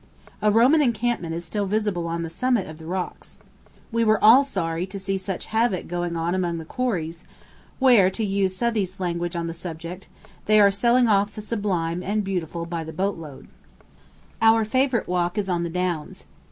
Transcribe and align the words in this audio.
A 0.41 0.49
Roman 0.49 0.81
encampment 0.81 1.35
is 1.35 1.45
still 1.45 1.67
visible 1.67 2.07
on 2.07 2.23
the 2.23 2.29
summit 2.31 2.67
of 2.67 2.79
the 2.79 2.87
rocks. 2.87 3.37
We 3.91 4.03
were 4.03 4.17
all 4.23 4.43
sorry, 4.43 4.87
to 4.87 4.97
see 4.97 5.15
such 5.15 5.45
havoc 5.53 5.87
going 5.87 6.17
on 6.17 6.33
among 6.33 6.57
the 6.57 6.65
quarries, 6.65 7.23
where, 7.77 8.09
to 8.09 8.25
use 8.25 8.55
Southey's 8.57 8.99
language 8.99 9.35
on 9.35 9.45
this 9.45 9.59
subject, 9.59 10.07
they 10.47 10.59
are 10.59 10.71
"selling 10.71 11.07
off 11.07 11.35
the 11.35 11.41
sublime 11.43 12.01
and 12.01 12.23
beautiful 12.23 12.65
by 12.65 12.83
the 12.83 12.91
boat 12.91 13.15
load." 13.15 13.49
[Illustration: 14.41 14.41
Samuel 14.41 14.41
Taylor 14.41 14.41
Coleridge.] 14.41 14.41
Our 14.41 14.65
favorite 14.71 15.07
walk 15.07 15.37
is 15.37 15.49
on 15.49 15.61
the 15.61 15.69
downs. 15.69 16.23